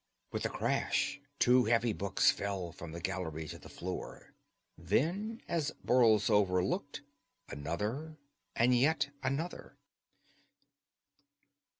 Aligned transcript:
With 0.31 0.45
a 0.45 0.49
crash 0.49 1.21
two 1.37 1.65
heavy 1.65 1.93
books 1.93 2.31
fell 2.31 2.71
from 2.71 2.91
the 2.91 2.99
gallery 2.99 3.47
to 3.49 3.59
the 3.59 3.69
floor; 3.69 4.33
then, 4.75 5.43
as 5.47 5.73
Borlsover 5.85 6.67
looked, 6.67 7.03
another 7.49 8.17
and 8.55 8.75
yet 8.75 9.11
another. 9.21 9.77